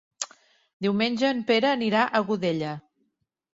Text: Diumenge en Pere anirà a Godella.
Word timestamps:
Diumenge 0.85 1.29
en 1.35 1.45
Pere 1.53 1.71
anirà 1.73 2.07
a 2.07 2.25
Godella. 2.33 2.75